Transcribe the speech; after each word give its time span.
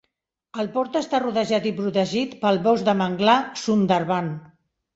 El 0.61 0.69
port 0.77 0.97
està 0.99 1.19
rodejat 1.23 1.67
i 1.73 1.75
protegir 1.81 2.25
pel 2.41 2.59
bosc 2.65 2.89
de 2.89 2.99
manglar 3.05 3.39
Sundarban. 3.67 4.35